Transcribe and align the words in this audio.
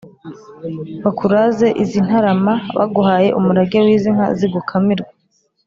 bakuraze 1.03 1.67
izi 1.83 1.99
ntarama: 2.05 2.53
baguhaye 2.77 3.29
umurage 3.39 3.77
w’izi 3.85 4.09
nka 4.15 4.27
zigukamirwa 4.37 5.11